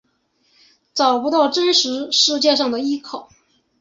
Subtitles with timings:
[0.95, 3.29] 找不到真实世界中的依靠